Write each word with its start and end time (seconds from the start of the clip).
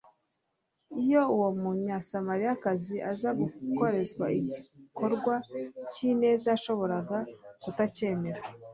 Iyo 1.01 1.21
uwo 1.35 1.49
Munyasamariyakazi 1.61 2.95
aza 3.11 3.29
gukorerwa 3.41 4.25
igikorwa 4.39 5.33
cy’ineza 5.91 6.45
yashoboraga 6.53 7.17
kutacyemera; 7.61 8.41